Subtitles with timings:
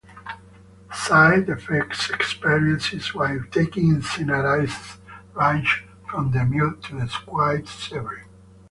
[0.91, 4.97] Side effects experienced while taking cinnarizine
[5.35, 8.25] range from the mild to the quite severe.